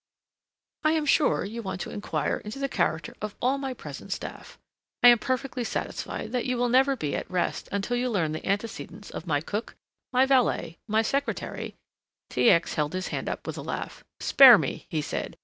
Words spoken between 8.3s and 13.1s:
the antecedents of my cook, my valet, my secretary" T. X. held up his